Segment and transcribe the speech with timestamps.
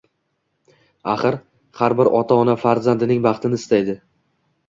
[1.15, 1.35] Axir,
[1.81, 3.99] har bir ota-ona farzandining baxtini istaydi